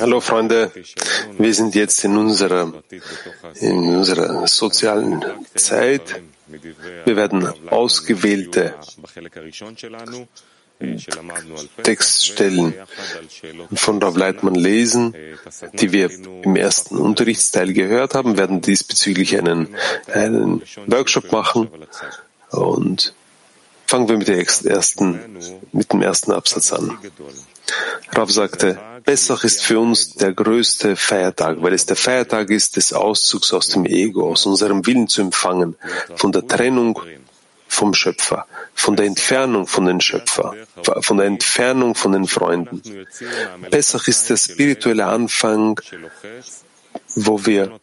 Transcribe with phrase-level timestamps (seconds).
[0.00, 0.72] Hallo Freunde,
[1.36, 2.72] wir sind jetzt in unserer,
[3.60, 5.22] in unserer sozialen
[5.54, 6.22] Zeit.
[7.04, 8.74] Wir werden ausgewählte
[11.82, 12.74] Textstellen
[13.74, 15.14] von Rav Leitmann lesen,
[15.74, 16.10] die wir
[16.42, 19.76] im ersten Unterrichtsteil gehört haben, werden diesbezüglich einen,
[20.10, 21.68] einen Workshop machen
[22.50, 23.14] und
[23.86, 25.20] Fangen wir mit, ersten,
[25.72, 26.98] mit dem ersten Absatz an.
[28.12, 32.92] Rav sagte, Pessach ist für uns der größte Feiertag, weil es der Feiertag ist des
[32.92, 35.76] Auszugs aus dem Ego, aus unserem Willen zu empfangen,
[36.16, 37.00] von der Trennung
[37.68, 40.54] vom Schöpfer, von der Entfernung von den Schöpfer,
[41.00, 42.82] von der Entfernung von den Freunden.
[43.70, 45.80] Pessach ist der spirituelle Anfang,
[47.14, 47.78] wo wir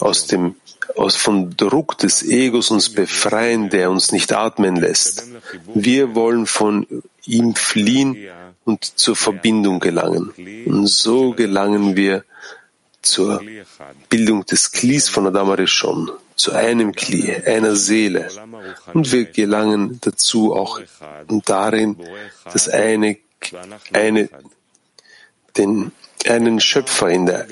[0.00, 0.56] aus dem
[0.96, 5.26] aus vom Druck des Egos uns befreien, der uns nicht atmen lässt.
[5.74, 6.86] Wir wollen von
[7.24, 8.16] ihm fliehen
[8.64, 10.32] und zur Verbindung gelangen.
[10.66, 12.24] Und so gelangen wir
[13.02, 13.40] zur
[14.08, 18.28] Bildung des Klis von Adam Arishon, zu einem Kli, einer Seele.
[18.92, 20.80] Und wir gelangen dazu auch
[21.44, 21.96] darin,
[22.52, 23.18] dass eine,
[23.92, 24.28] eine
[25.56, 25.92] den
[26.26, 27.46] einen Schöpfer in der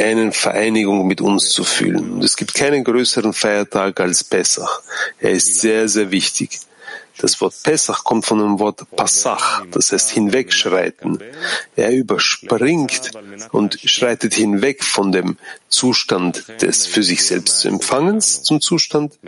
[0.00, 2.12] einen Vereinigung mit uns zu fühlen.
[2.12, 4.82] Und es gibt keinen größeren Feiertag als Pessach.
[5.18, 6.60] Er ist sehr, sehr wichtig.
[7.18, 11.18] Das Wort Pessach kommt von dem Wort Passach, das heißt hinwegschreiten.
[11.76, 13.10] Er überspringt
[13.52, 15.36] und schreitet hinweg von dem
[15.68, 19.18] Zustand des für sich selbst zu Empfangens zum Zustand,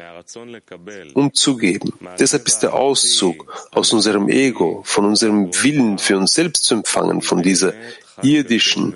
[1.12, 1.92] um zu geben.
[2.18, 7.20] Deshalb ist der Auszug aus unserem Ego, von unserem Willen für uns selbst zu empfangen,
[7.20, 7.74] von dieser
[8.22, 8.94] irdischen,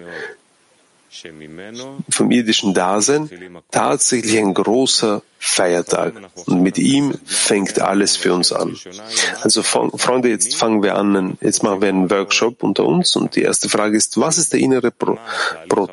[2.11, 3.29] vom irdischen Dasein
[3.71, 6.15] tatsächlich ein großer Feiertag.
[6.47, 8.77] Und mit ihm fängt alles für uns an.
[9.43, 13.43] Also Freunde, jetzt fangen wir an, jetzt machen wir einen Workshop unter uns und die
[13.43, 15.19] erste Frage ist, was ist der innere, Pro,
[15.69, 15.89] Pro,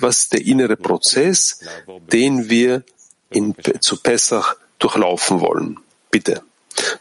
[0.00, 1.60] was ist der innere Prozess,
[2.12, 2.84] den wir
[3.30, 5.78] in, zu Pessach durchlaufen wollen?
[6.10, 6.42] Bitte.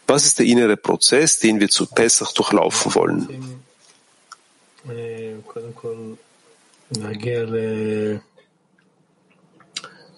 [0.07, 3.60] Was ist der innere Prozess, den wir zu Pessach durchlaufen wollen?
[5.46, 6.14] קודם כל
[6.96, 7.44] להגיע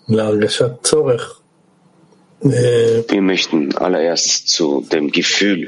[0.08, 1.40] להרגשת צורך.
[2.40, 5.60] Wir möchten allererst zu dem Gefühl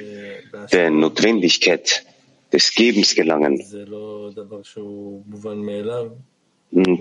[0.73, 2.05] der Notwendigkeit
[2.53, 3.55] des Gebens gelangen.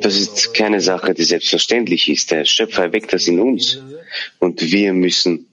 [0.01, 2.31] Das ist keine Sache, die selbstverständlich ist.
[2.31, 3.79] Der Schöpfer erweckt das in uns
[4.39, 5.45] und wir müssen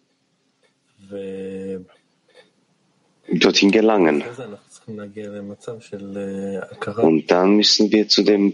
[3.31, 4.23] dorthin gelangen.
[6.97, 8.53] Und dann müssen wir zu dem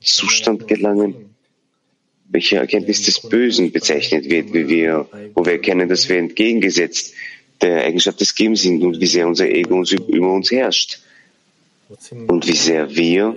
[0.00, 1.34] Zustand gelangen,
[2.28, 7.14] welcher Erkenntnis des Bösen bezeichnet wird, wie wir, wo wir erkennen, dass wir entgegengesetzt
[7.60, 11.00] der Eigenschaft des Gebens sind und wie sehr unser Ego uns über uns herrscht.
[12.28, 13.34] und wie sehr wir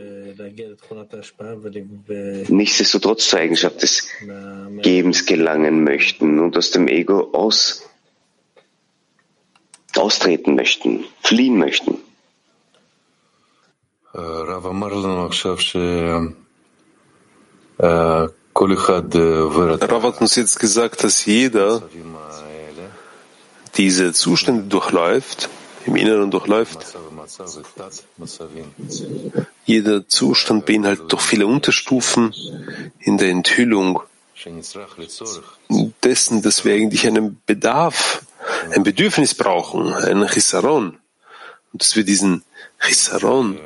[2.49, 4.07] nichtsdestotrotz zur Eigenschaft des
[4.81, 7.89] Gebens gelangen möchten und aus dem Ego aus
[9.97, 11.97] austreten möchten, fliehen möchten.
[14.13, 14.63] Rav
[20.03, 21.81] hat uns jetzt gesagt, dass jeder
[23.75, 25.49] diese Zustände durchläuft,
[25.85, 26.95] im Inneren durchläuft.
[29.65, 32.33] Jeder Zustand beinhaltet doch viele Unterstufen
[32.99, 34.01] in der Enthüllung
[36.03, 38.23] dessen, dass wir eigentlich einen Bedarf
[38.71, 40.97] ein Bedürfnis brauchen, einen Chisaron.
[41.71, 42.43] Und dass wir diesen
[42.79, 43.57] Chisaron,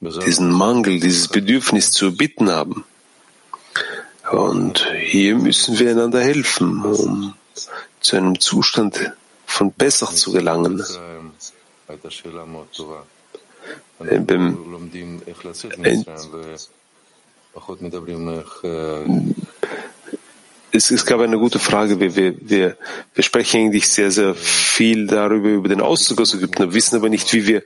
[0.00, 2.84] diesen Mangel, dieses Bedürfnis zu bitten haben.
[4.30, 7.34] Und hier müssen wir einander helfen, um
[8.00, 9.12] zu einem Zustand
[9.46, 10.84] von Bessach zu gelangen.
[13.98, 14.56] Beim
[20.76, 21.98] es, es gab eine gute Frage.
[21.98, 22.76] Wir, wir, wir,
[23.14, 27.32] wir sprechen eigentlich sehr, sehr viel darüber, über den Auszug aus Ägypten, wissen aber nicht,
[27.32, 27.62] wie wir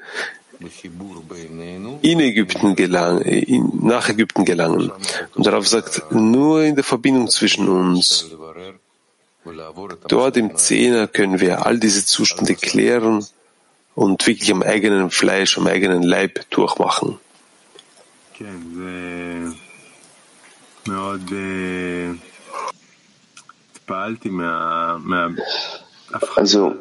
[2.03, 4.93] in Ägypten gelangen, in, nach Ägypten gelangen.
[5.35, 8.27] Und darauf sagt, nur in der Verbindung zwischen uns,
[10.09, 13.25] dort im Zehner können wir all diese Zustände klären
[13.95, 17.19] und wirklich am eigenen Fleisch, am eigenen Leib durchmachen.
[26.35, 26.75] Also,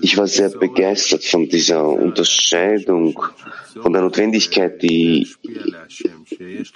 [0.00, 3.18] ich war sehr begeistert von dieser Unterscheidung,
[3.80, 5.28] von der Notwendigkeit, die,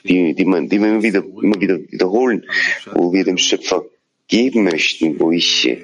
[0.04, 2.44] die, die, man, die wir immer wieder, immer wieder wiederholen,
[2.92, 3.84] wo wir dem Schöpfer
[4.28, 5.76] geben möchten, wo ich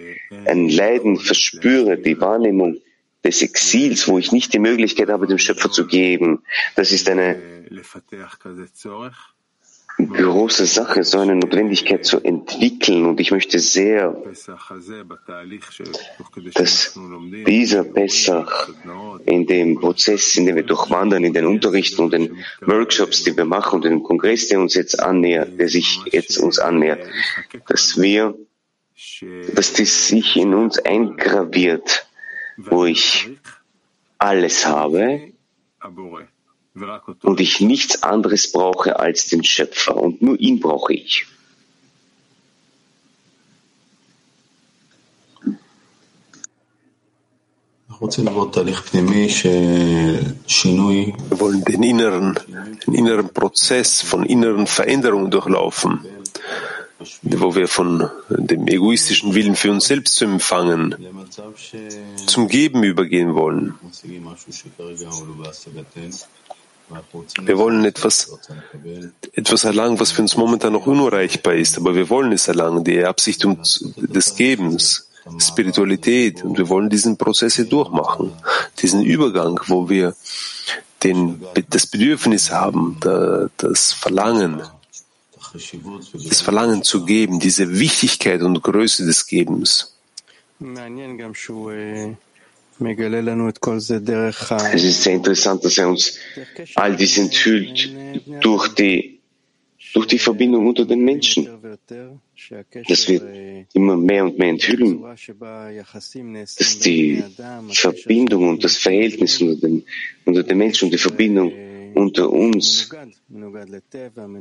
[0.46, 2.78] ein Leiden verspüre, die Wahrnehmung
[3.25, 6.43] des Exils, wo ich nicht die Möglichkeit habe, dem Schöpfer zu geben.
[6.76, 7.37] Das ist eine
[10.12, 13.07] große Sache, so eine Notwendigkeit zu entwickeln.
[13.07, 14.17] Und ich möchte sehr,
[16.55, 16.99] dass
[17.47, 18.69] dieser Pessach
[19.27, 23.45] in dem Prozess, in dem wir durchwandern, in den Unterrichten und den Workshops, die wir
[23.45, 27.01] machen und den Kongress, der uns jetzt annähert, der sich jetzt uns annähert,
[27.69, 28.35] dass wir,
[29.55, 32.07] dass das sich in uns eingraviert,
[32.57, 33.31] wo ich
[34.19, 35.33] alles habe,
[37.22, 41.26] und ich nichts anderes brauche als den Schöpfer und nur ihn brauche ich.
[48.00, 48.08] Wir
[51.40, 52.38] wollen den inneren,
[52.87, 56.00] den inneren Prozess von inneren Veränderungen durchlaufen,
[57.23, 60.96] wo wir von dem egoistischen Willen für uns selbst zu empfangen,
[62.26, 63.75] zum Geben übergehen wollen.
[67.42, 68.38] Wir wollen etwas,
[69.32, 73.04] etwas erlangen, was für uns momentan noch unerreichbar ist, aber wir wollen es erlangen, die
[73.04, 75.08] Absicht des Gebens,
[75.38, 76.44] Spiritualität.
[76.44, 78.32] Und wir wollen diesen Prozess hier durchmachen,
[78.81, 80.14] diesen Übergang, wo wir
[81.02, 82.98] den, das Bedürfnis haben,
[83.56, 84.62] das Verlangen,
[86.28, 89.94] das Verlangen zu geben, diese Wichtigkeit und Größe des Gebens.
[94.73, 96.19] Es ist sehr interessant, dass er uns
[96.75, 97.94] all dies enthüllt
[98.41, 99.21] durch die,
[99.93, 101.47] durch die Verbindung unter den Menschen.
[102.88, 103.23] Das wird
[103.75, 107.23] immer mehr und mehr enthüllen, dass die
[107.69, 109.85] Verbindung und das Verhältnis unter den,
[110.25, 111.53] unter den Menschen und die Verbindung
[111.94, 112.88] unter uns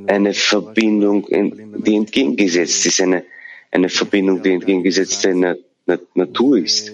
[0.08, 1.28] eine Verbindung,
[1.86, 3.26] die entgegengesetzt ist, eine,
[3.72, 5.58] eine Verbindung, die entgegengesetzt der
[6.14, 6.94] Natur ist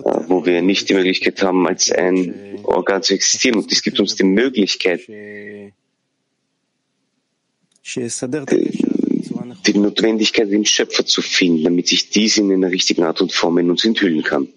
[0.00, 3.58] wo wir nicht die Möglichkeit haben, als ein Organ zu existieren.
[3.60, 5.00] Und es gibt uns die Möglichkeit,
[9.66, 13.58] die Notwendigkeit, den Schöpfer zu finden, damit sich dies in einer richtigen Art und Form
[13.58, 14.48] in uns enthüllen kann.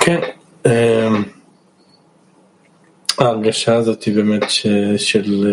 [0.00, 0.20] כן,
[3.18, 4.44] ההרגשה הזאת היא באמת
[4.96, 5.46] של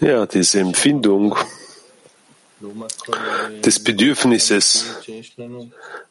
[0.00, 1.36] ja, diese Empfindung
[3.64, 4.84] des Bedürfnisses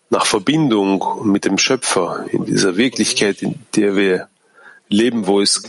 [0.10, 4.30] nach Verbindung mit dem Schöpfer in dieser Wirklichkeit, in der wir
[4.88, 5.62] leben, wo es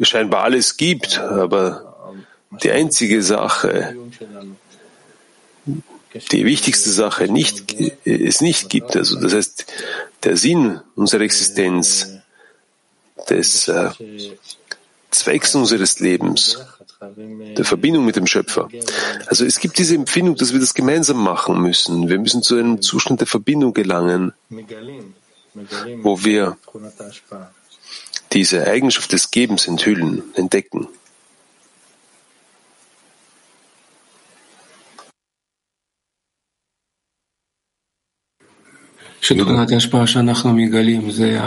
[0.00, 2.14] scheinbar alles gibt, aber
[2.62, 3.96] die einzige Sache,
[6.32, 7.74] die wichtigste Sache nicht,
[8.04, 8.96] es nicht gibt.
[8.96, 9.66] Also das heißt,
[10.22, 12.18] der Sinn unserer Existenz,
[13.28, 13.90] des äh,
[15.11, 16.59] Zwecks unseres Lebens,
[17.57, 18.69] der Verbindung mit dem Schöpfer.
[19.27, 22.09] Also es gibt diese Empfindung, dass wir das gemeinsam machen müssen.
[22.09, 24.33] Wir müssen zu einem Zustand der Verbindung gelangen,
[26.01, 26.57] wo wir
[28.31, 30.87] diese Eigenschaft des Gebens enthüllen, entdecken.
[39.23, 41.39] שתכונת ההשפעה שאנחנו מגלים זה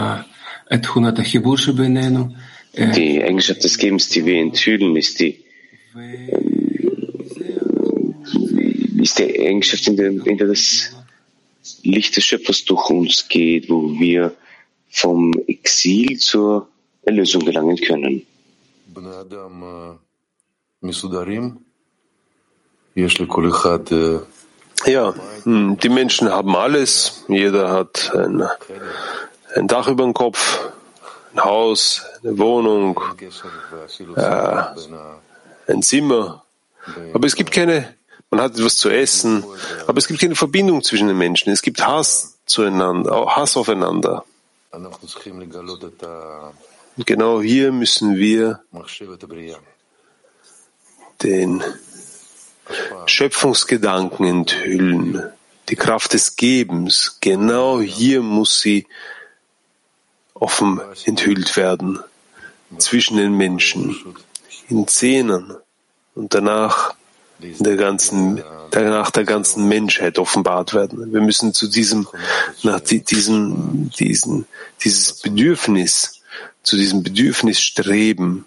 [0.81, 2.27] תכונת החיבור שבינינו,
[2.74, 5.44] die Eigenschaft des Gebens, die wir enthüllen, ist die,
[9.00, 10.92] ist die Eigenschaft, in der, in der das
[11.82, 14.34] Licht des Schöpfers durch uns geht, wo wir
[14.88, 16.68] vom Exil zur
[17.02, 18.26] Erlösung gelangen können.
[24.86, 27.24] Ja, hm, die Menschen haben alles.
[27.28, 28.42] Jeder hat ein,
[29.54, 30.72] ein Dach über dem Kopf,
[31.34, 33.00] ein Haus, eine Wohnung,
[34.16, 34.62] äh,
[35.68, 36.44] ein Zimmer.
[37.14, 37.94] Aber es gibt keine,
[38.30, 39.44] man hat etwas zu essen,
[39.86, 41.52] aber es gibt keine Verbindung zwischen den Menschen.
[41.52, 44.24] Es gibt Hass zueinander, Hass aufeinander.
[46.96, 48.60] Und genau hier müssen wir
[51.22, 51.62] den
[53.06, 55.22] Schöpfungsgedanken enthüllen,
[55.68, 57.18] die Kraft des Gebens.
[57.20, 58.86] Genau hier muss sie
[60.42, 62.00] offen enthüllt werden
[62.78, 63.96] zwischen den Menschen,
[64.68, 65.54] in Szenen
[66.14, 66.94] und danach
[67.38, 71.12] der ganzen, danach der ganzen Menschheit offenbart werden.
[71.12, 72.08] Wir müssen zu diesem,
[72.62, 74.46] nach diesem, diesen,
[74.84, 76.20] dieses Bedürfnis,
[76.62, 78.44] zu diesem Bedürfnis streben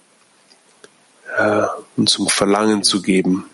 [1.38, 3.46] äh, und zum Verlangen zu geben.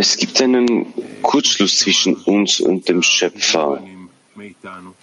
[0.00, 0.86] Es gibt einen
[1.20, 3.84] Kurzschluss zwischen uns und dem Schöpfer,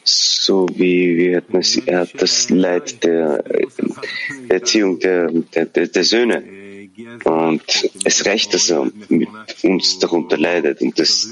[0.03, 3.67] so wie wir hatten es, er hat das Leid der, der
[4.49, 6.43] Erziehung der, der, der, Söhne.
[7.25, 9.29] Und es reicht, dass er mit
[9.61, 10.81] uns darunter leidet.
[10.81, 11.31] Und, das,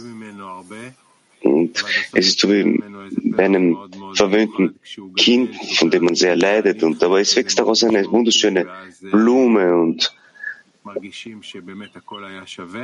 [1.41, 2.83] und es ist so wie
[3.31, 3.79] bei einem
[4.13, 4.79] verwöhnten
[5.17, 6.83] Kind, von dem man sehr leidet.
[6.83, 8.67] Und aber es wächst daraus eine wunderschöne
[9.01, 10.13] Blume und,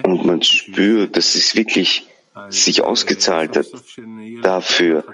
[0.03, 2.07] und man spürt, dass es wirklich
[2.49, 3.67] sich ausgezahlt hat
[4.41, 5.05] dafür,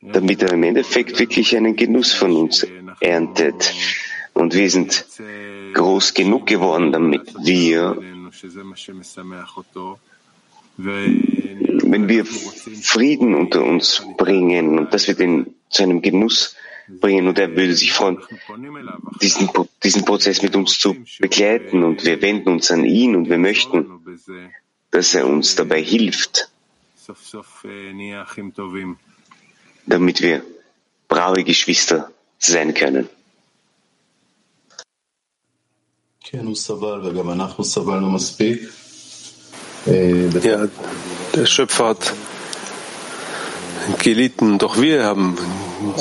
[0.00, 2.66] damit er im Endeffekt wirklich einen Genuss von uns
[3.00, 3.74] erntet.
[4.34, 5.06] Und wir sind
[5.72, 7.96] groß genug geworden, damit wir,
[10.76, 16.54] wenn wir Frieden unter uns bringen und dass wir den zu einem Genuss
[16.88, 17.28] bringen.
[17.28, 18.18] Und er würde sich freuen,
[19.20, 19.50] diesen,
[19.82, 21.82] diesen Prozess mit uns zu begleiten.
[21.82, 23.86] Und wir wenden uns an ihn und wir möchten,
[24.90, 26.50] dass er uns dabei hilft,
[29.86, 30.42] damit wir
[31.08, 33.08] brave Geschwister sein können.
[40.42, 40.68] Ja,
[41.34, 42.14] der Schöpfer hat
[44.02, 45.38] gelitten, doch wir haben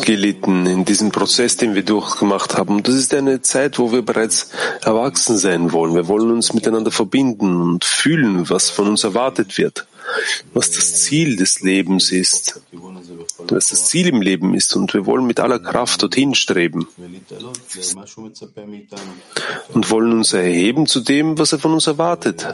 [0.03, 2.84] gelitten in diesem Prozess, den wir durchgemacht haben.
[2.84, 4.50] Das ist eine Zeit, wo wir bereits
[4.84, 5.96] erwachsen sein wollen.
[5.96, 9.88] Wir wollen uns miteinander verbinden und fühlen, was von uns erwartet wird,
[10.53, 12.62] was das Ziel des Lebens ist,
[13.48, 14.75] was das Ziel im Leben ist.
[14.75, 16.88] Und wir wollen mit aller Kraft dorthin streben
[19.74, 22.48] und wollen uns erheben zu dem, was er von uns erwartet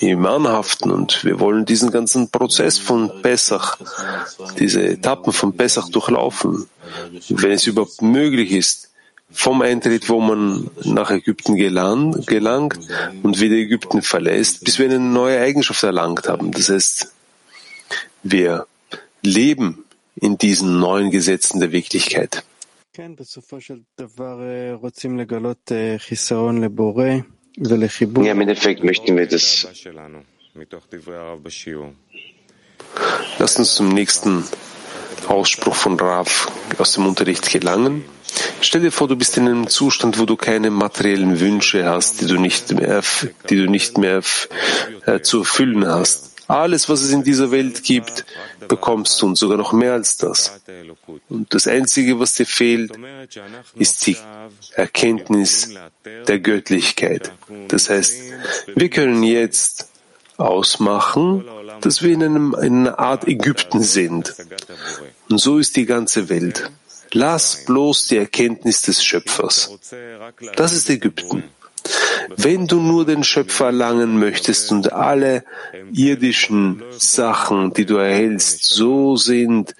[0.00, 3.78] im Anhaften und wir wollen diesen ganzen Prozess von Pessach,
[4.58, 6.66] diese Etappen von Pessach durchlaufen,
[7.28, 8.90] wenn es überhaupt möglich ist,
[9.30, 12.78] vom Eintritt, wo man nach Ägypten gelangt, gelangt
[13.22, 16.52] und wieder Ägypten verlässt, bis wir eine neue Eigenschaft erlangt haben.
[16.52, 17.12] Das heißt,
[18.22, 18.66] wir
[19.22, 19.84] leben
[20.16, 22.44] in diesen neuen Gesetzen der Wirklichkeit.
[28.24, 29.66] Ja, im Endeffekt möchten wir das.
[33.38, 34.44] Lass uns zum nächsten
[35.28, 38.04] Ausspruch von Rav aus dem Unterricht gelangen.
[38.60, 42.26] Stell dir vor, du bist in einem Zustand, wo du keine materiellen Wünsche hast, die
[42.26, 43.02] du nicht mehr,
[43.50, 44.22] die du nicht mehr
[45.06, 46.31] äh, zu erfüllen hast.
[46.52, 48.26] Alles, was es in dieser Welt gibt,
[48.68, 50.60] bekommst du und sogar noch mehr als das.
[51.30, 52.92] Und das Einzige, was dir fehlt,
[53.74, 54.18] ist die
[54.74, 55.70] Erkenntnis
[56.04, 57.32] der Göttlichkeit.
[57.68, 58.14] Das heißt,
[58.74, 59.88] wir können jetzt
[60.36, 61.44] ausmachen,
[61.80, 64.34] dass wir in, einem, in einer Art Ägypten sind.
[65.30, 66.70] Und so ist die ganze Welt.
[67.12, 69.70] Lass bloß die Erkenntnis des Schöpfers.
[70.56, 71.44] Das ist Ägypten.
[72.36, 75.44] Wenn du nur den Schöpfer erlangen möchtest und alle
[75.92, 79.74] irdischen Sachen, die du erhältst, so sind,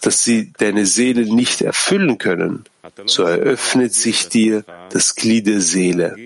[0.00, 2.64] dass sie deine Seele nicht erfüllen können,
[3.06, 6.16] so eröffnet sich dir das Glied der Seele.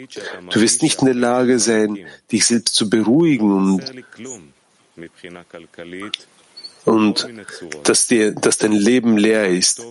[0.51, 1.99] Du wirst nicht in der Lage sein,
[2.33, 3.83] dich selbst zu beruhigen und
[6.87, 7.29] und
[7.83, 9.83] dass, dir, dass dein Leben leer ist.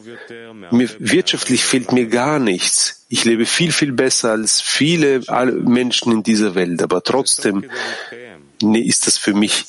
[0.71, 3.05] Mir, wirtschaftlich fehlt mir gar nichts.
[3.09, 5.21] Ich lebe viel, viel besser als viele
[5.65, 7.65] Menschen in dieser Welt, aber trotzdem
[8.61, 9.65] ist das für mich,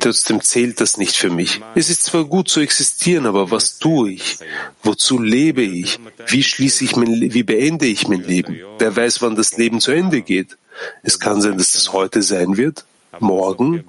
[0.00, 1.60] trotzdem zählt das nicht für mich.
[1.76, 4.38] Es ist zwar gut zu existieren, aber was tue ich?
[4.82, 6.00] Wozu lebe ich?
[6.26, 8.58] Wie schließe ich mein, wie beende ich mein Leben?
[8.80, 10.58] Wer weiß, wann das Leben zu Ende geht?
[11.04, 12.84] Es kann sein, dass es heute sein wird,
[13.20, 13.84] morgen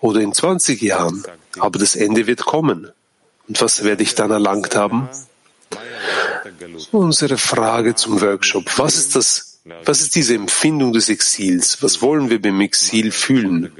[0.00, 1.24] oder in 20 Jahren.
[1.58, 2.90] Aber das Ende wird kommen.
[3.48, 5.08] Und was werde ich dann erlangt haben?
[6.92, 8.78] Unsere Frage zum Workshop.
[8.78, 9.60] Was ist das?
[9.84, 11.82] Was ist diese Empfindung des Exils?
[11.82, 13.72] Was wollen wir beim Exil fühlen?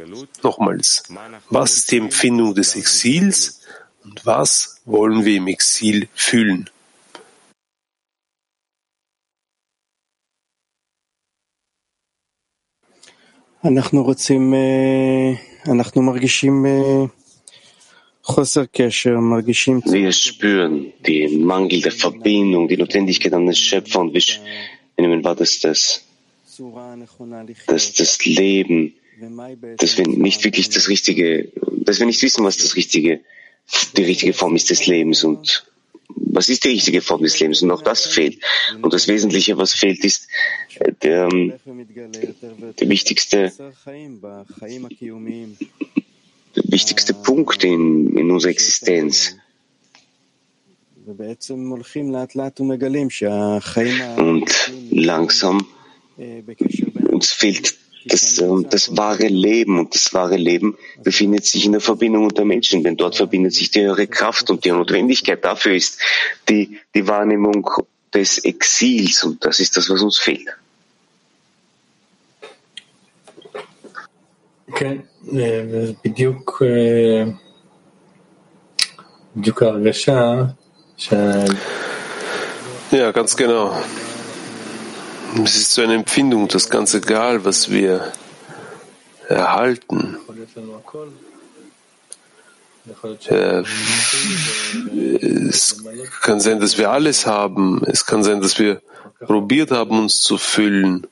[0.42, 1.02] Nochmals.
[1.50, 3.60] Was ist die Empfindung des Exils?
[4.02, 6.70] Und was wollen wir im Exil fühlen?
[13.64, 15.47] אנחנו רוצים, אנחנו מרגישים
[19.91, 24.21] wir spüren den Mangel der Verbindung, die Notwendigkeit an den Schöpfer und wir
[24.97, 26.05] nehmen wahr, dass das,
[27.67, 28.93] dass das Leben,
[29.77, 33.21] dass wir nicht wirklich das richtige, dass wir nicht wissen, was das richtige,
[33.97, 35.68] die richtige Form ist des Lebens und
[36.15, 37.61] was ist die richtige Form des Lebens?
[37.61, 38.43] Und auch das fehlt.
[38.81, 40.27] Und das Wesentliche, was fehlt, ist
[40.79, 43.51] äh, der, der wichtigste
[46.55, 49.35] der wichtigste Punkt in, in unserer Existenz.
[54.17, 55.67] Und langsam
[57.11, 59.78] uns fehlt das, ähm, das wahre Leben.
[59.78, 63.70] Und das wahre Leben befindet sich in der Verbindung unter Menschen, denn dort verbindet sich
[63.70, 66.00] die höhere Kraft und die Notwendigkeit dafür ist
[66.48, 67.68] die, die Wahrnehmung
[68.12, 69.24] des Exils.
[69.24, 70.48] Und das ist das, was uns fehlt.
[74.76, 74.96] כן,
[76.04, 76.62] בדיוק,
[79.36, 80.44] בדיוק ההרגשה
[80.96, 81.14] ש...
[82.92, 83.72] Ja, ganz genau.
[85.35, 88.11] Es ist so eine Empfindung, dass ganz egal, was wir
[89.27, 90.17] erhalten,
[93.29, 93.63] äh,
[95.47, 95.83] es
[96.21, 97.83] kann sein, dass wir alles haben.
[97.85, 98.81] Es kann sein, dass wir
[99.19, 101.05] probiert haben, uns zu füllen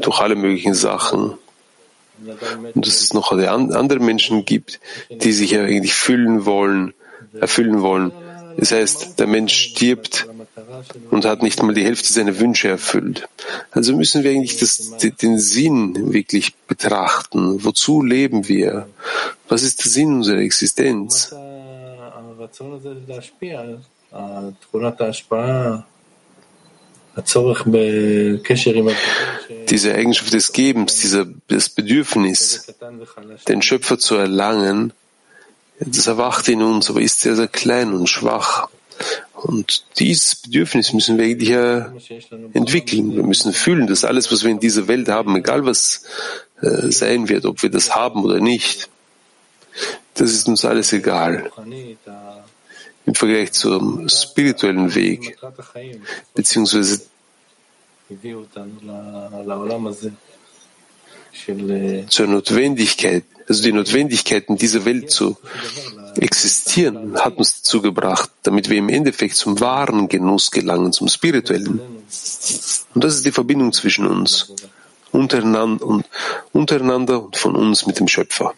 [0.00, 1.34] durch alle möglichen Sachen.
[2.74, 6.94] Und dass es noch andere Menschen gibt, die sich eigentlich füllen wollen,
[7.40, 8.12] erfüllen wollen.
[8.56, 10.28] Das heißt, der Mensch stirbt
[11.10, 13.28] und hat nicht mal die Hälfte seiner Wünsche erfüllt.
[13.70, 17.64] Also müssen wir eigentlich das, den Sinn wirklich betrachten.
[17.64, 18.88] Wozu leben wir?
[19.48, 21.34] Was ist der Sinn unserer Existenz?
[29.68, 32.74] Diese Eigenschaft des Gebens, dieser, das Bedürfnis,
[33.48, 34.92] den Schöpfer zu erlangen,
[35.78, 38.68] das erwacht in uns, aber ist sehr, sehr klein und schwach.
[39.44, 41.50] Und dieses Bedürfnis müssen wir eigentlich
[42.54, 43.14] entwickeln.
[43.14, 46.04] Wir müssen fühlen, dass alles, was wir in dieser Welt haben, egal was
[46.62, 48.88] äh, sein wird, ob wir das haben oder nicht,
[50.14, 51.50] das ist uns alles egal.
[53.04, 55.36] Im Vergleich zum spirituellen Weg,
[56.34, 57.02] beziehungsweise
[62.08, 65.36] zur Notwendigkeit, also die Notwendigkeit, in dieser Welt zu
[66.18, 71.80] existieren, hat uns dazu gebracht, damit wir im Endeffekt zum wahren Genuss gelangen, zum spirituellen.
[72.94, 74.52] Und das ist die Verbindung zwischen uns,
[75.12, 76.06] untereinander und,
[76.52, 78.54] untereinander und von uns mit dem Schöpfer.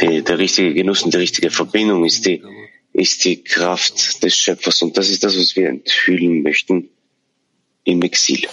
[0.00, 2.42] Der, der richtige Genuss und die richtige Verbindung ist die
[2.94, 4.80] ist die Kraft des Schöpfers.
[4.82, 6.88] Und das ist das, was wir enthüllen möchten
[7.82, 8.46] im Exil.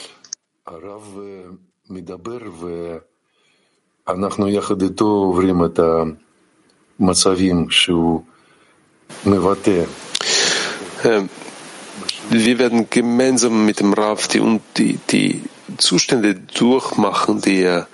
[12.30, 15.42] Wir werden gemeinsam mit dem Rav die, die, die
[15.78, 17.88] Zustände durchmachen, die er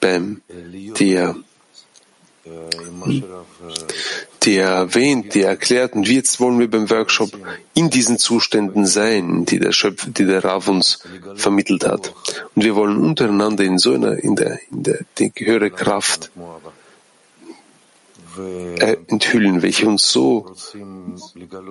[0.00, 1.34] beim, die er
[4.46, 5.94] die er erwähnt, die er erklärt.
[5.94, 7.36] Und jetzt wollen wir beim Workshop
[7.74, 11.00] in diesen Zuständen sein, die der Schöpfer, die der Rav uns
[11.34, 12.14] vermittelt hat.
[12.54, 16.30] Und wir wollen untereinander in so einer, in der, in der, die höhere Kraft
[18.80, 20.54] äh, enthüllen, welche uns so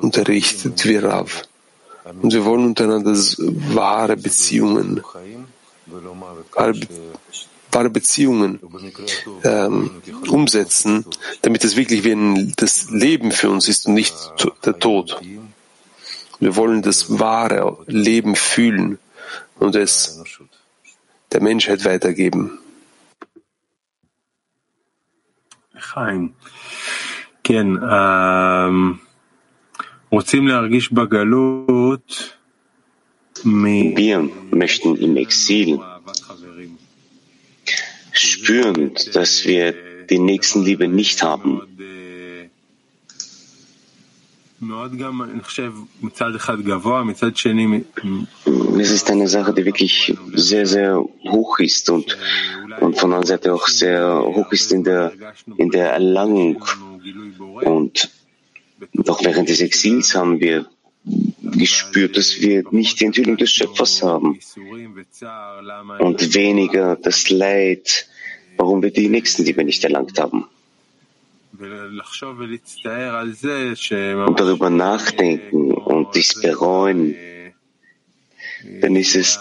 [0.02, 1.44] unterrichtet wie Rav.
[2.22, 5.02] Und wir wollen untereinander wahre Beziehungen,
[7.75, 8.61] wahre Beziehungen
[9.45, 9.91] ähm,
[10.29, 11.05] umsetzen,
[11.43, 14.15] damit es wirklich wie ein, das Leben für uns ist und nicht
[14.65, 15.21] der Tod.
[16.41, 18.99] Wir wollen das wahre Leben fühlen
[19.59, 20.21] und es
[21.33, 22.59] der Menschheit weitergeben.
[25.83, 26.29] חיים,
[27.45, 27.67] כן,
[30.13, 32.37] רוצים להרגיש בגלות
[33.45, 35.81] Wir möchten im Exil
[38.36, 39.74] spüren, dass wir
[40.10, 41.62] die Nächstenliebe nicht haben.
[48.80, 51.04] Es ist eine Sache, die wirklich sehr, sehr
[51.36, 52.18] hoch ist und,
[52.80, 55.12] und von einer Seite auch sehr hoch ist in der,
[55.58, 56.64] in der Erlangung.
[57.64, 58.10] Und
[58.94, 60.66] doch während des Exils haben wir
[61.44, 64.40] gespürt, dass wir nicht die Enthüllung des Schöpfers haben
[66.00, 68.08] und weniger das Leid,
[68.58, 70.48] warum wir die Nächstenliebe nicht erlangt haben.
[74.28, 77.16] Und darüber nachdenken und dies bereuen,
[78.82, 79.40] dann ist es,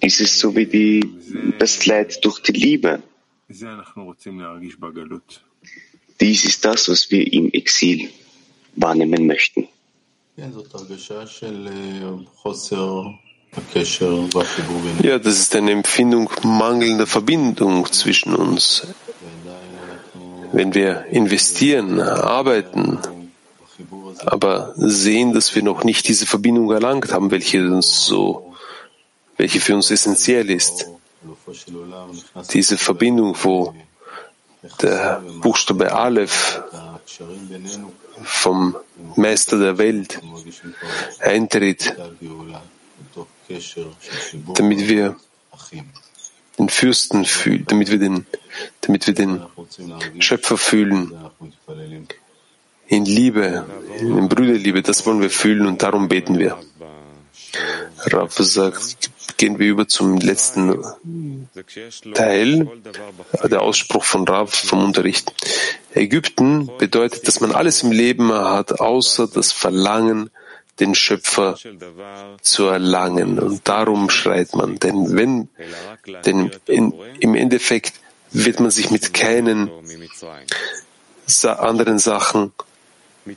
[0.00, 3.02] ist es so wie die, das Leid durch die Liebe.
[6.20, 8.10] Dies ist das, was wir im Exil
[8.76, 9.68] wahrnehmen möchten.
[10.36, 10.50] Ja,
[15.18, 18.86] das ist eine Empfindung mangelnder Verbindung zwischen uns.
[20.52, 22.98] Wenn wir investieren, arbeiten,
[24.24, 28.54] aber sehen, dass wir noch nicht diese Verbindung erlangt haben, welche uns so,
[29.36, 30.88] welche für uns essentiell ist.
[32.52, 33.74] Diese Verbindung, wo
[34.80, 36.62] der Buchstabe Aleph
[38.22, 38.76] vom
[39.16, 40.20] Meister der Welt
[41.20, 41.94] eintritt,
[44.54, 45.16] damit wir
[46.58, 48.26] den Fürsten fühlen, damit wir den,
[48.80, 49.40] damit wir den
[50.18, 51.12] Schöpfer fühlen,
[52.86, 53.66] in Liebe,
[53.98, 56.58] in Brüderliebe, das wollen wir fühlen und darum beten wir.
[58.06, 60.76] Rav sagt, gehen wir über zum letzten
[62.14, 62.68] Teil,
[63.42, 65.32] der Ausspruch von Rav vom Unterricht.
[65.94, 70.30] Ägypten bedeutet, dass man alles im Leben hat, außer das Verlangen,
[70.80, 71.56] den Schöpfer
[72.42, 73.38] zu erlangen.
[73.38, 74.78] Und darum schreit man.
[74.78, 75.48] Denn wenn,
[76.26, 77.94] denn in, im Endeffekt
[78.30, 79.70] wird man sich mit keinen
[81.44, 82.52] anderen Sachen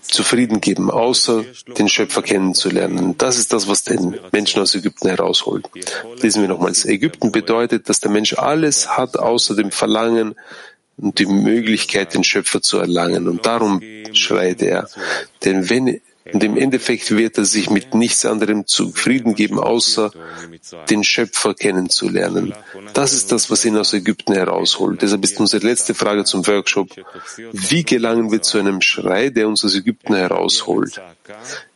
[0.01, 1.45] zufrieden geben, außer
[1.77, 3.17] den Schöpfer kennenzulernen.
[3.17, 5.69] Das ist das, was den Menschen aus Ägypten herausholt.
[6.21, 6.85] Lesen wir nochmals.
[6.85, 10.35] Ägypten bedeutet, dass der Mensch alles hat, außer dem Verlangen
[10.97, 13.27] und die Möglichkeit, den Schöpfer zu erlangen.
[13.27, 14.89] Und darum schreit er.
[15.45, 16.01] Denn wenn
[16.33, 20.11] und im Endeffekt wird er sich mit nichts anderem zufrieden geben, außer
[20.89, 22.53] den Schöpfer kennenzulernen.
[22.93, 25.01] Das ist das, was ihn aus Ägypten herausholt.
[25.01, 26.89] Deshalb ist unsere letzte Frage zum Workshop.
[27.51, 31.01] Wie gelangen wir zu einem Schrei, der uns aus Ägypten herausholt?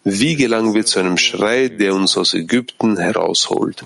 [0.04, 3.86] Wie gelangen wir zu einem Schrei, der uns aus Ägypten herausholt?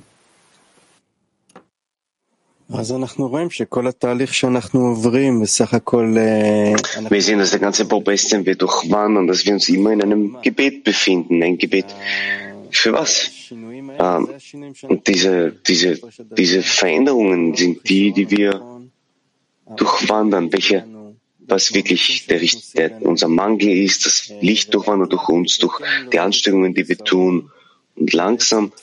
[7.10, 10.38] Wir sehen, dass der ganze Prozess, den wir durchwandern, dass wir uns immer in einem
[10.42, 11.44] Gebet befinden.
[11.44, 11.86] Ein Gebet
[12.72, 13.30] für was?
[13.52, 14.30] Ähm,
[14.90, 16.00] und diese, diese,
[16.36, 18.60] diese Veränderungen sind die, die wir
[19.78, 20.88] durchwandern, welche,
[21.40, 22.42] was wirklich der,
[22.76, 25.80] der, unser Mangel ist, das Licht durchwandert durch uns, durch
[26.12, 27.52] die Anstrengungen, die wir tun
[27.96, 28.74] und langsam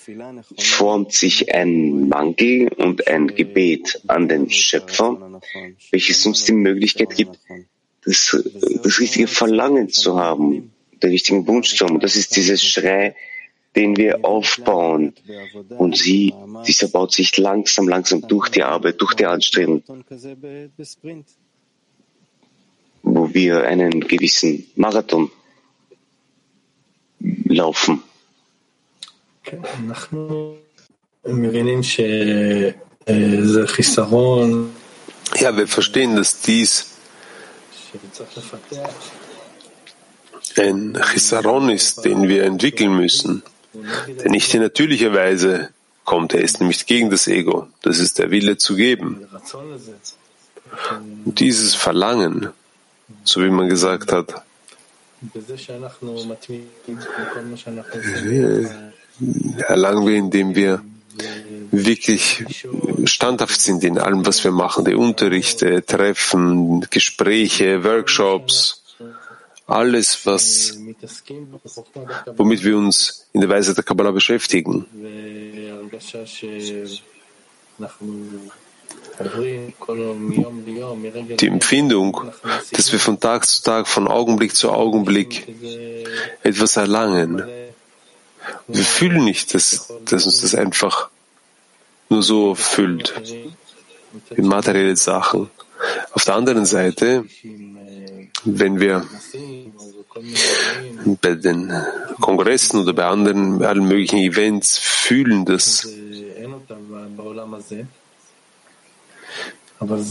[0.59, 5.41] formt sich ein Mangel und ein Gebet an den Schöpfer,
[5.91, 7.39] welches uns die Möglichkeit gibt,
[8.05, 8.37] das,
[8.83, 10.73] das richtige Verlangen zu haben,
[11.03, 11.97] den richtigen Wunsch zu haben.
[11.97, 13.15] Und das ist dieses Schrei,
[13.77, 15.15] den wir aufbauen.
[15.69, 16.35] Und sie,
[16.67, 19.83] dieser baut sich langsam, langsam durch die Arbeit, durch die Anstrengung,
[23.03, 25.31] wo wir einen gewissen Marathon
[27.45, 28.03] laufen.
[35.37, 36.87] Ja, wir verstehen, dass dies
[40.59, 43.43] ein Chisaron ist, den wir entwickeln müssen,
[44.19, 45.71] der nicht in natürlicher Weise
[46.05, 46.35] kommt.
[46.35, 47.69] Er ist nämlich gegen das Ego.
[47.83, 49.27] Das ist der Wille zu geben.
[51.25, 52.51] Und dieses Verlangen,
[53.25, 54.43] so wie man gesagt hat,
[59.69, 60.83] erlangen wir, indem wir
[61.71, 62.45] wirklich
[63.05, 68.83] standhaft sind in allem, was wir machen, die Unterrichte, Treffen, Gespräche, Workshops,
[69.67, 70.79] alles, was,
[72.37, 74.87] womit wir uns in der Weise der Kabbalah beschäftigen.
[81.41, 82.33] Die Empfindung,
[82.73, 85.47] dass wir von Tag zu Tag, von Augenblick zu Augenblick
[86.43, 87.43] etwas erlangen,
[88.69, 91.09] wir fühlen nicht, dass, dass uns das einfach
[92.09, 93.15] nur so füllt,
[94.31, 95.51] wie materielle Sachen.
[96.13, 97.25] Auf der anderen Seite,
[98.45, 99.07] wenn wir
[101.21, 101.73] bei den
[102.21, 105.89] Kongressen oder bei anderen, allen möglichen Events fühlen, dass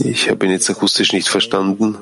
[0.04, 1.96] ich habe ihn jetzt akustisch nicht verstanden.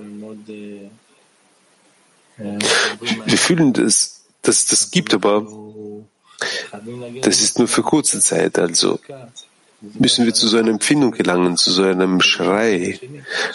[2.37, 5.47] Wir fühlen, dass, dass das gibt, aber
[7.23, 8.99] das ist nur für kurze Zeit, also
[9.81, 13.01] müssen wir zu so einer Empfindung gelangen, zu so einem Schrei.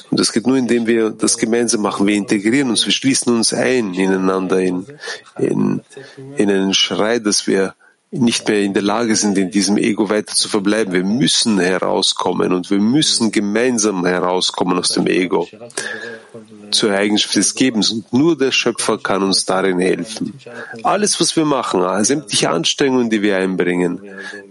[0.10, 2.08] Und das geht nur, indem wir das gemeinsam machen.
[2.08, 4.86] Wir integrieren uns, wir schließen uns ein ineinander, in,
[5.38, 5.82] in,
[6.38, 7.76] in einen Schrei, dass wir
[8.20, 10.94] nicht mehr in der Lage sind, in diesem Ego weiter zu verbleiben.
[10.94, 15.48] Wir müssen herauskommen und wir müssen gemeinsam herauskommen aus dem Ego
[16.72, 17.92] zur Eigenschaft des Gebens.
[17.92, 20.34] Und nur der Schöpfer kann uns darin helfen.
[20.84, 24.02] Alles, was wir machen, sämtliche Anstrengungen, die wir einbringen,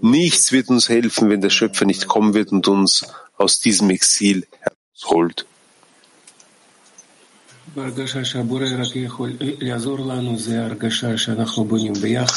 [0.01, 4.47] nichts wird uns helfen, wenn der Schöpfer nicht kommen wird und uns aus diesem Exil
[4.61, 5.47] herausholt.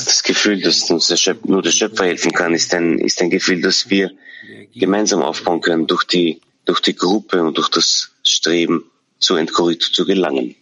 [0.06, 3.30] Das Gefühl, dass uns der Schöpfer, nur der Schöpfer helfen kann, ist ein, ist ein
[3.30, 4.12] Gefühl, das wir
[4.74, 8.84] gemeinsam aufbauen können durch die, durch die Gruppe und durch das Streben
[9.20, 10.56] zu Endkurit zu gelangen.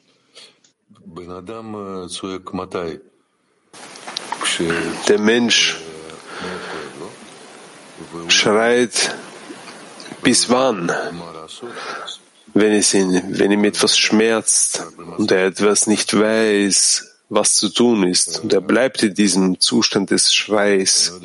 [5.08, 5.78] Der Mensch
[8.28, 9.16] schreit,
[10.22, 10.92] bis wann?
[12.56, 14.82] Wenn es ihn, wenn ihm etwas schmerzt
[15.18, 20.10] und er etwas nicht weiß, was zu tun ist, und er bleibt in diesem Zustand
[20.10, 21.20] des Schweiß,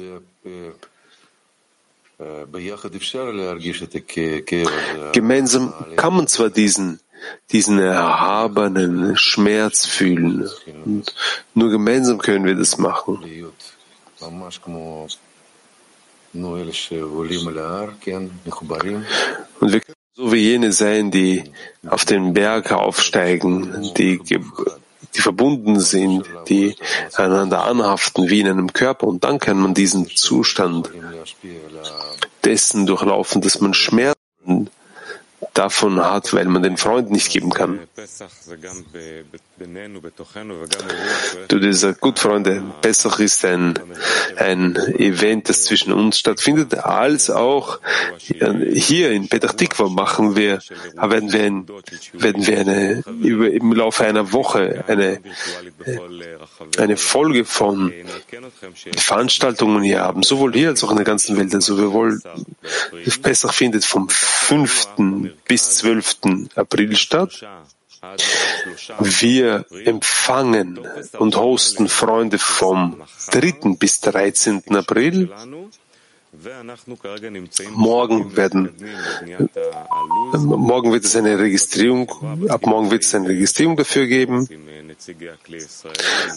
[5.12, 6.98] gemeinsam kann man zwar diesen,
[7.52, 10.50] diesen erhabenen Schmerz fühlen,
[10.84, 11.14] und
[11.54, 13.24] nur gemeinsam können wir das machen.
[19.60, 19.80] Und wir
[20.20, 21.44] so wie jene sein, die
[21.88, 26.76] auf den Berg aufsteigen, die, die verbunden sind, die
[27.16, 29.06] einander anhaften wie in einem Körper.
[29.06, 30.90] Und dann kann man diesen Zustand
[32.44, 34.68] dessen durchlaufen, dass man Schmerzen
[35.54, 37.80] davon hat, weil man den Freund nicht geben kann.
[41.48, 43.78] Du dieser gut, Freunde, Pesach ist ein,
[44.36, 47.80] ein Event, das zwischen uns stattfindet, als auch
[48.24, 50.60] hier in Petach Tikva machen wir,
[50.94, 51.66] werden wir, ein,
[52.12, 55.20] werden wir eine, im Laufe einer Woche eine,
[56.78, 57.92] eine Folge von
[58.96, 61.54] Veranstaltungen hier haben, sowohl hier als auch in der ganzen Welt.
[61.54, 62.22] Also wir wollen,
[63.22, 64.88] Pesach findet vom 5
[65.50, 66.48] bis 12.
[66.54, 67.44] April statt.
[69.00, 70.78] Wir empfangen
[71.18, 73.74] und hosten Freunde vom 3.
[73.76, 74.62] bis 13.
[74.76, 75.28] April.
[77.72, 78.70] Morgen werden,
[80.36, 82.08] morgen wird es eine Registrierung,
[82.48, 84.48] ab morgen wird es eine Registrierung dafür geben.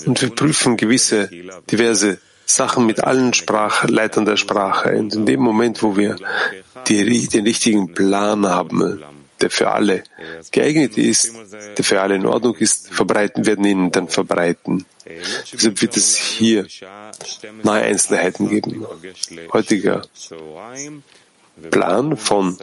[0.08, 1.30] Und wir prüfen gewisse,
[1.70, 2.18] diverse
[2.54, 4.92] Sachen mit allen Sprachleitern der Sprache.
[4.92, 6.16] Und in dem Moment, wo wir
[6.88, 9.04] die, den richtigen Plan haben,
[9.42, 10.04] der für alle
[10.52, 11.34] geeignet ist,
[11.78, 14.86] der für alle in Ordnung ist, verbreiten, werden ihn dann verbreiten.
[15.52, 16.68] Deshalb wird es hier
[17.64, 18.86] neue Einzelheiten geben.
[19.52, 20.04] Heutiger
[21.72, 22.58] Plan von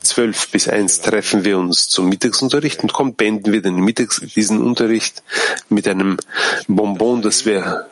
[0.00, 4.60] 12 bis 1 treffen wir uns zum Mittagsunterricht und kommt, beenden wir den Mittags, diesen
[4.60, 5.22] Unterricht
[5.68, 6.18] mit einem
[6.66, 7.88] Bonbon, das wir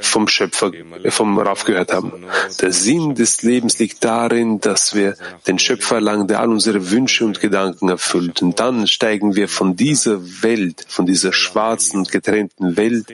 [0.00, 0.72] vom Schöpfer,
[1.08, 2.12] vom Rauf gehört haben.
[2.60, 7.24] Der Sinn des Lebens liegt darin, dass wir den Schöpfer erlangen, der all unsere Wünsche
[7.24, 8.42] und Gedanken erfüllt.
[8.42, 13.06] Und dann steigen wir von dieser Welt, von dieser schwarzen getrennten Welt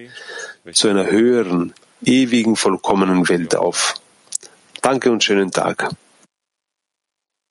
[0.73, 3.95] zu einer höheren, ewigen, vollkommenen Welt auf.
[4.83, 5.91] Danke und schönen Tag.